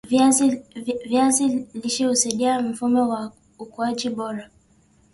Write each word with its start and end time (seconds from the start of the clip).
viazi 1.05 1.67
lishe 1.73 2.05
husaidia 2.05 2.61
mfumo 2.61 3.09
wa 3.09 3.31
ukuaji 3.59 4.09
bora 4.09 4.49